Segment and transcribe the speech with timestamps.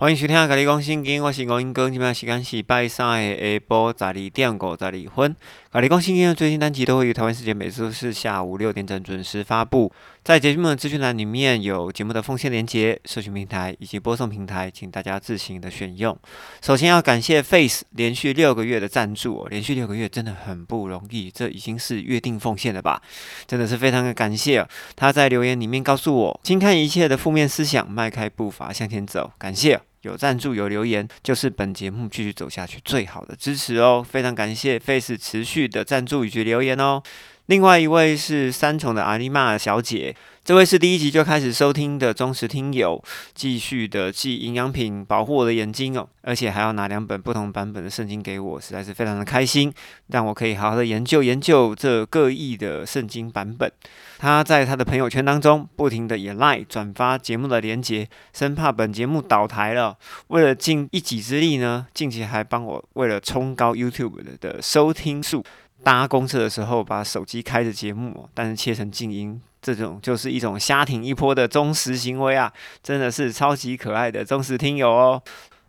[0.00, 1.90] 欢迎收听《咖喱讲圣经》，我是吴英哥。
[1.90, 5.34] 今麦时间是拜三的下晡十二点五十二分。
[5.70, 9.92] 《咖喱讲圣经》的最新单集都会于台湾时间每周四下午六点整准时发布。
[10.24, 16.18] 在节目的资讯栏里面有节目的奉献连接、社群平台以及播送平台，请大家自行的选用。
[16.62, 23.02] 首先要感谢 Face 连续六个月的赞助，连续六个月真的很不容易，这已经是约定奉献了吧？
[23.46, 24.66] 真的是非常的感谢。
[24.96, 29.30] 他在留言里面告诉我：轻看一切的负面思想，迈开步伐向前走。
[29.38, 29.78] 感谢。
[30.02, 34.04] 有赞助有留言，就是本节目继续走下去最好的支持哦！
[34.08, 37.02] 非常感谢 Face 持续的赞助以及留言哦。
[37.46, 43.00] 另外一位是三重的阿尼玛小姐，这位是第一集就开始收听的忠实听友，
[43.34, 49.72] 继续的寄营养品保护我的眼睛哦，而且还要拿两本不同版本的圣经给我，实在是非常的开心，
[50.08, 53.70] 让我可以好好的研究研究这各异的圣经版本。
[54.18, 59.96] 他在他的朋友圈当中不停的也 like 转发节目的连结，生怕本节目倒台了。
[60.28, 65.44] 为了尽一己之力呢，近期还帮我为了冲高 YouTube 的收听数。
[65.82, 72.52] 搭公车的时候，把手机开着节目，但是切成静音，这种就是一种瞎挺一波的忠实行为啊！
[72.82, 75.22] 真的是超级可爱的忠实听友哦。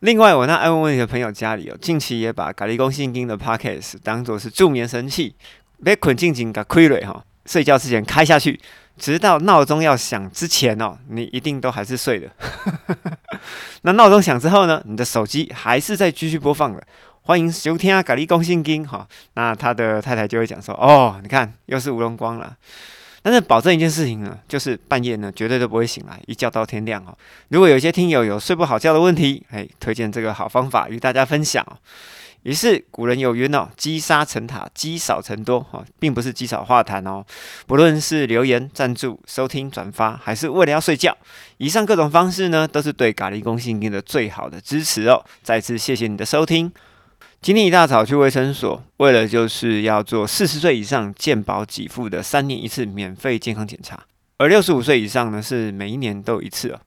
[0.00, 5.34] 另外，我那爱问问题的朋友家里哦，近期也把咖喱公信经的 Podcast 当做是助眠神器，
[5.84, 7.24] 被捆进紧给亏了哈。
[7.46, 8.60] 睡觉之前开下去，
[8.96, 12.30] 直到闹钟要响之前哦，你一定都还是睡的。
[13.82, 16.82] 那闹钟响之后呢，你的手机还是在继续播放的。
[17.22, 19.06] 欢迎收听啊，咖喱公信经哈。
[19.34, 22.56] 那他的太太就会讲说：“哦，你看又是吴龙光了。”
[23.22, 27.16] 但是保证一件事情呢，就是半夜呢绝对都不会醒来，一觉到天亮哦。
[27.48, 31.78] 如果有一些听友有睡不好觉的问题，哎，推荐这个好方法与大家分享哦。
[32.42, 37.24] 于是古人有云哦：“积沙成塔，积少成多。”哈，并不是积少化痰哦。
[37.68, 41.16] 不论是留言、赞助、收听、转发，还是为了要睡觉，
[41.58, 45.24] 以上各种方式呢，都是对咖喱公信经的最好的支持哦。
[45.44, 46.72] 再次谢谢你的收听。
[47.42, 54.00] 今天一大早去卫生所，为了就是要做四十岁以上健保给付的三年一次免费健康检查，
[54.38, 56.78] 而六十五岁以上呢是每一年都有一次哦。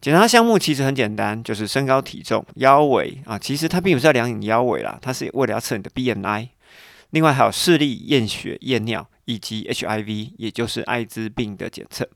[0.00, 6.48] 检查项目其实很简单，就是身高、体重、腰围啊，其实它并不是要量你腰围啦，它是为了要测你的 BMI。
[7.10, 12.08] 另外还有视力、验血、验尿以及 HIV，也就是艾滋病的检测，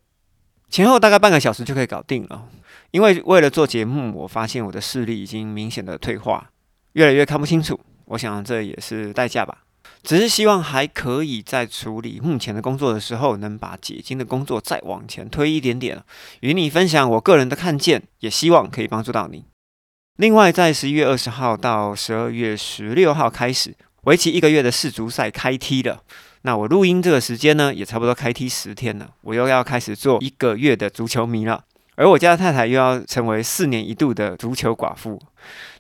[0.69, 2.49] 前后大概半个小时就可以搞定了。
[2.91, 6.51] 因为为了做节目，我发现我的视力已经明显的退化。
[6.95, 9.59] 越来越看不清楚，我想这也是代价吧。
[10.03, 16.03] 只是希望还可以在处理目前的工作的时候，能把解经的工作再往前推一点点，
[16.41, 19.45] 与你分享我个人的看见，也希望可以帮助到你。
[20.17, 26.03] 另外，在十一月二十号到十二月十六号开始，为期一个月的世足赛开踢了。
[26.43, 31.65] 那我录音这个时间呢，也差不多开踢十天了，我又要开始做一个月的足球迷了。
[31.97, 35.21] 而我家的太太又要成为四年一度的足球寡妇，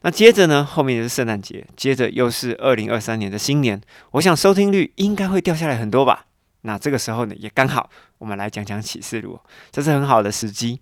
[0.02, 3.80] 那接着呢，后面就是圣诞节，接着又是二零二三年的新年，
[4.12, 6.26] 我想收听率应该会掉下来很多吧。
[6.62, 9.38] 那这个时候呢，也刚好我们来讲讲启示录，
[9.72, 10.78] 这是很好的时机。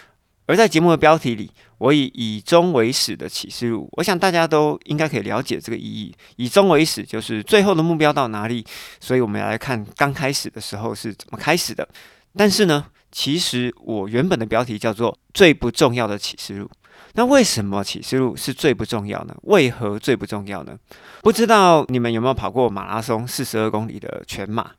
[0.47, 6.15] 而在节目的标题里，我以以终为始的启示录，我想大家都应该可以了解这个意义。
[6.37, 8.65] 以终为始就是最后的目标到哪里，
[9.01, 11.89] 所以我们要来看刚开始的时候是怎么开始的。
[12.37, 12.85] 但是呢？
[13.13, 16.69] 其实我原本的标题叫做“最不重要的启示录”。
[17.15, 19.37] 那为什么启示录是最不重要呢？
[19.43, 20.79] 为何最不重要呢？
[21.23, 24.73] 不知道你们有没有跑过马拉松四十二公里的全马？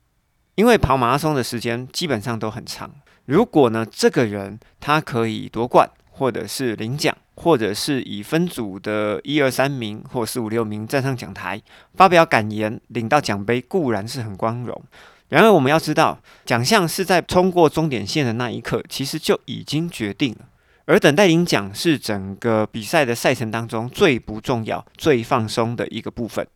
[0.56, 2.90] 因为跑马拉松的时间基本上都很长。
[3.26, 11.62] 如果呢，这个人他可以夺冠，或者是领奖，或者是以分组的一二三名或四五六名站上讲台
[11.94, 14.82] 发表感言，领到奖杯，固然是很光荣。
[15.28, 20.48] 然而，我们要知道，奖项是在冲过终点线的那一刻，其实就已经决定了。
[20.86, 26.46] 而等待领奖是整个比赛的赛程当中最不重要、最放松的一个部分。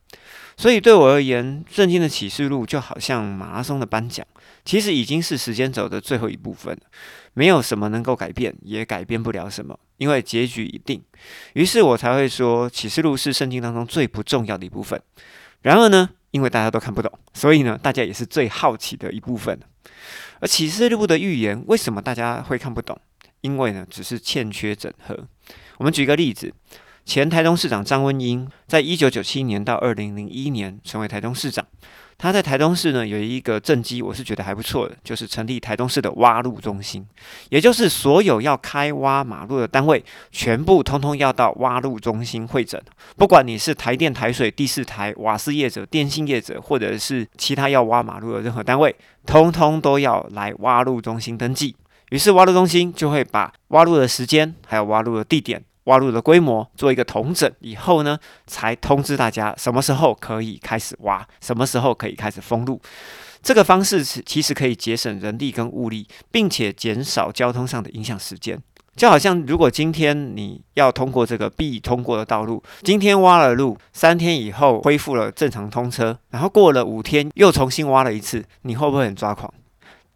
[0.56, 4.26] 所以，对我而言，圣经的启示录就好像马拉松的颁奖，
[4.66, 6.78] 其实已经是时间轴的最后一部分。
[7.32, 11.02] 没有什么能够改变，也改变不了什么，因为结局已定。
[11.54, 15.00] 于是我才会说，启示录是圣经当中最不重要的一部分。
[15.62, 16.10] 然而呢？
[16.30, 19.58] 因为大家都看不懂，所以呢，大家也是最好奇的一部分。
[20.40, 22.98] 而启示录的预言为什么大家会看不懂？
[23.40, 25.26] 因为呢，只是欠缺整合。
[25.78, 26.52] 我们举个例子，
[27.04, 31.66] 前台中市长张文英，在一九九七年到二零零一年成为台中市长。
[32.18, 37.06] 他在台东市呢有一个政绩，我是觉得还不错的，就是成立台东市的挖路中心，
[37.48, 42.82] 也就是所有要开挖马路的单位，全部通通要到挖路中心会诊。
[43.16, 51.76] 不管你是台电、台水、第四台、瓦斯业者、电信业者，或者是其他要挖马路的任何单位，通通都要来挖路中心登记。
[52.10, 62.80] 于是挖路中心就会把挖路的时间、还有挖路的地点、挖路的规模做一个统整以后呢，才通知大家什么时候可以开始挖，什么时候可以开始封路。
[63.42, 68.60] 这个方式是其实可以节省人力跟物力，并且减少交通上的影响时间。
[68.96, 79.54] 就好像如果今天你要通过这个必通过的道路，今天挖了路，三天以后恢复了正常通车，然后过了五天又重新挖了一次，你会不会很抓狂？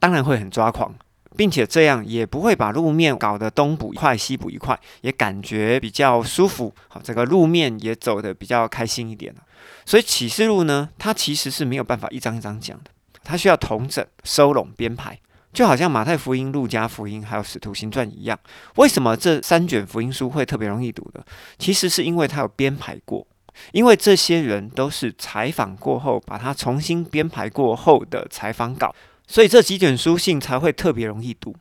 [0.01, 0.93] 当然会很抓狂。
[1.37, 6.75] 并且这样也不会把路面搞得东补一块西补一块，也感觉比较舒服。
[6.89, 9.41] 好，这个路面也走得比较开心一点了。
[9.85, 12.91] 所以启示录呢，它其实是没有办法一张一张讲的，
[13.25, 15.19] 它需要统整、收拢、编排，
[15.53, 18.39] 就好像马太福音、路加福音还有使徒行传一样。
[18.77, 21.25] 为什么这三卷福音书会特别容易读的？
[21.59, 23.27] 其实是因为它有编排过，
[23.73, 28.95] 因为这些人都是采访过后把它重新编排过后的采访稿。
[29.27, 31.57] 所以这几卷书信才会特别容易读，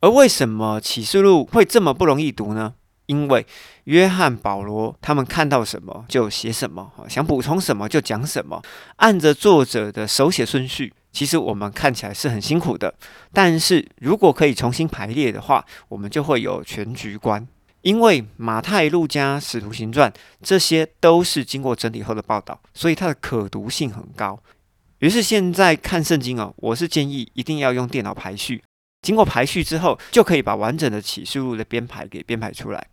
[0.00, 2.74] 而为什么启示录会这么不容易读呢？
[3.06, 3.46] 因为
[3.84, 8.62] 约翰、保罗他们看到什么就写什么，想补充什么就讲什么，
[8.96, 10.92] 按着作者的手写顺序。
[11.10, 12.94] 其实我们看起来是很辛苦的，
[13.32, 17.48] 但是如果可以重新排列的话，我们就会有全局观。
[17.80, 20.12] 因为马太、路加、使徒行传
[20.42, 24.38] 这些都是经过整理后的报道，所以它的可读性很高。
[25.00, 28.62] 于是现在看圣经哦，我是建议一定要用电脑排序，
[29.02, 32.86] 经过排序之后，就可以把完整的启示录的编排给编排出来。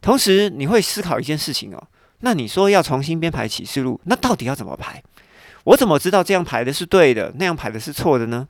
[0.00, 1.88] 同时，你会思考一件事情哦，
[2.20, 5.02] 那你说要重新编排启示录，那到底要怎么排？
[5.64, 8.48] 我怎么知道这样排的是对的，那样排的是错的呢？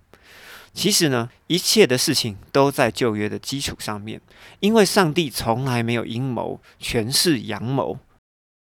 [0.73, 4.21] 其实呢，一切的事情都在旧约的基础上面，
[4.59, 7.99] 因为上帝从来没有阴谋，全是阳谋。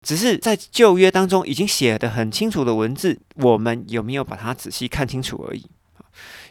[0.04, 5.66] 只是在旧约当中已经写的很清楚的文字，我们有没有把它仔细看清楚而已？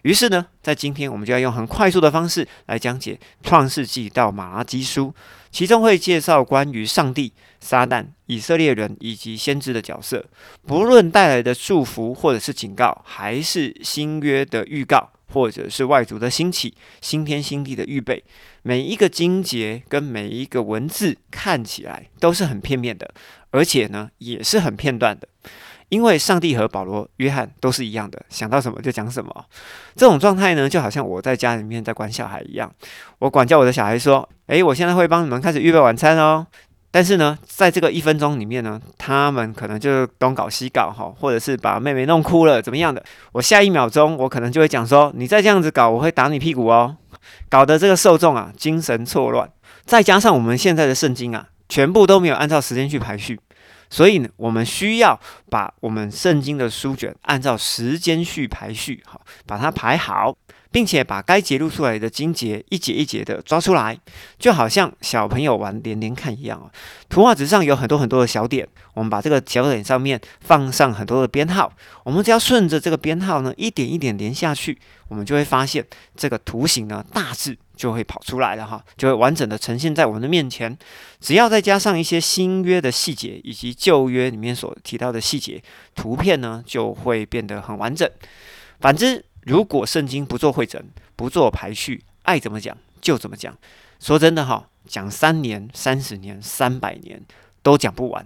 [0.03, 5.15] 于是呢，在今天我们就要用很快速的方式来讲解创世纪到马拉基书，
[5.53, 10.25] 其中会介绍关于上帝、撒旦、以色列人以及先知的角色，
[10.67, 15.11] 不论带来的祝福或者是警告，还是新约的预告。
[15.33, 18.23] 或者是外族的兴起，新天新地的预备，
[18.65, 23.15] 每一个经节跟每一个文字看起来都是很片面的，
[23.53, 25.29] 而且呢也是很片段的，
[25.89, 29.33] 因为上帝和保罗、约翰都是一样的，想到什么就讲什么。
[29.95, 32.69] 这种状态呢，就好像我在家里面在管小孩一样，
[33.21, 36.47] 我管教我的小孩说：“诶，我现在会帮你们开始预备晚餐哦。”
[36.95, 43.03] 但是呢，在这个一分钟里面呢，他们可能就东搞西搞哈，或者是把妹妹弄哭了，怎么样的？
[43.33, 46.95] 我下一秒钟，我可能就会讲说，你再这样子搞，我会打你屁股哦，
[47.49, 49.51] 搞得这个受众啊精神错乱。
[49.87, 53.39] 再加上我们现在的圣经啊，全部都没有按照时间去排序，
[53.91, 55.19] 所以呢，我们需要
[55.51, 60.37] 把我们圣经的书卷按照时间序排序，好，把它排好。
[60.73, 63.95] 并且把该揭露出来的经节一节一节的抓出来，
[64.39, 66.73] 就好像小朋友玩连连看一样啊。
[67.11, 71.71] 图画纸上有很多很多的小点，我们把这个小点上面放上很多的编号，
[72.05, 75.87] 我们只要顺着这个编号呢，一点一点连下去，我们就会发现
[76.17, 80.79] 这个图形呢大致就会跑出来了哈，就会完整的呈现在我们的面前。
[81.19, 85.61] 只要再加上一些新约的细节以及旧约里面所提到的细节，
[85.97, 88.09] 图片呢就会变得很完整。
[88.79, 89.25] 反之。
[89.45, 90.81] 如果圣经不做会诊，
[91.17, 93.53] 不做排序，爱怎么讲就怎么讲。
[93.99, 97.21] 说真的哈，讲三年、三十年、三百年
[97.61, 98.25] 都讲不完，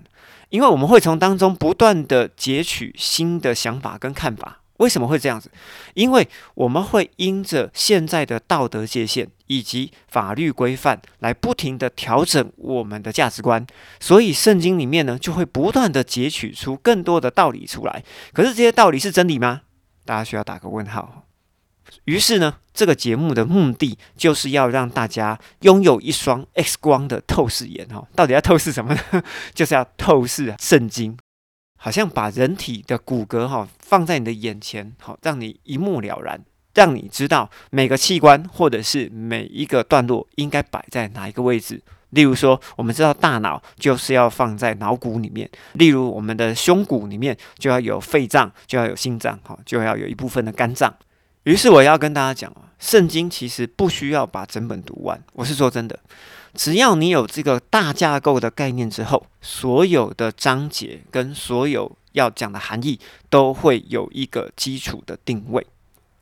[0.50, 4.60] 因为我们会从当中不断的截取新的想法跟看法。
[4.78, 5.50] 为什么会这样子？
[5.94, 13.66] 因为我们会因着现在的道德界限以及法律规范来不停的调整我们的价值观，
[14.00, 18.02] 所以圣经里面呢就会不断的截取出更多的道理出来。
[18.32, 19.62] 可是这些道理是真理吗？
[20.04, 21.22] 大家需要打个问号。
[22.04, 28.06] 于是呢，这个节目的目的就是要让大家拥有一双 X 光的透视眼哈。
[28.14, 29.22] 到底要透视什么呢？
[29.54, 31.16] 就是要透视圣经，
[31.76, 36.40] 好像把人体的骨骼哈放在你的眼前，好让你一目了然，
[36.74, 41.82] 让你知道每个器官或者是每一个段落应该摆在哪一个位置。
[42.10, 50.94] 例如说，我们知道大脑就是要放在脑骨里面；例如我们的胸骨里面就要有肺脏，就要有心脏，哈，就要有一部分的肝脏。
[51.42, 55.22] 于是我要跟大家讲啊，圣经其实不需要把整本读完。
[55.32, 55.98] 我是说真的，
[56.54, 62.98] 只要你有这个大架构的概念之后，所有的章节跟所有要讲的含义
[63.30, 65.66] 都会有一个基础的定位。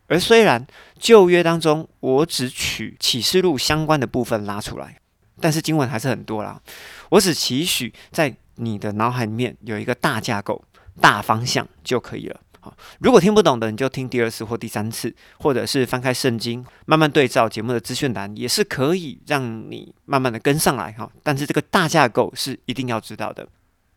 [0.06, 0.66] 而虽然
[0.98, 4.98] 旧约当中，我只取启示录相关的部分拉出来。
[5.40, 6.60] 但是经文还是很多啦，
[7.08, 10.62] 我只期许在你的脑海里面有一个大架构、
[11.00, 12.40] 大方向就可以了。
[12.64, 21.10] 好，如果听不懂的，你就听第二次或第三次，或者是翻开圣经，慢慢对照节目的资讯栏，也是可以让你慢慢的跟上来哈。
[21.22, 23.46] 但是这个大架构是一定要知道的。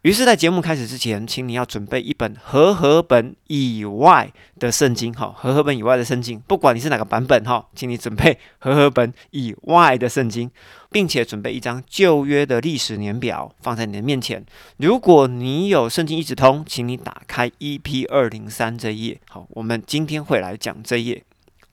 [0.04, 10.50] 于是，在节目开始之前，请你要准备一本和合本以外的圣经，哈，和合本以外的圣经，不管你是哪个版本，哈，请你准备和合本以外的圣经，
[10.92, 14.46] 并且准备一张旧约的历史年表放在你的面前。
[14.77, 21.24] 如果你有圣经一直通，请你打开 EP 二零三这页，好，我们今天会来讲这页。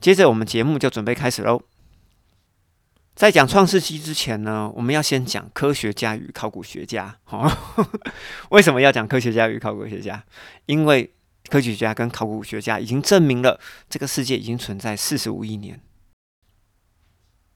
[0.01, 1.61] 接着，我们节目就准备开始喽。
[3.15, 7.15] 在讲创世纪之前呢，我们要先讲科学家与考古学家。
[7.29, 7.49] 哦，
[8.51, 10.21] 为什么要讲科学家与考古学家？
[10.65, 11.09] 因为
[11.49, 13.57] 科学家跟考古学家已经证明了
[13.89, 15.79] 这个世界已经存在四十五亿年。